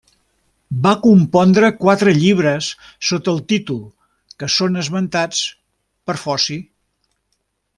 Va 0.85 0.93
compondre 1.01 1.69
quatre 1.81 2.13
llibres 2.21 2.69
sota 3.09 3.33
el 3.33 3.37
títol 3.53 3.79
que 4.43 4.49
són 4.55 4.83
esmentats 4.85 5.43
per 6.11 6.17
Foci. 6.27 6.59